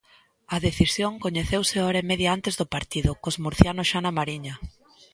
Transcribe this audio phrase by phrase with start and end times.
[0.55, 4.55] A decisión coñeceuse hora e media antes do partido, cos murcianos xa na Mariña.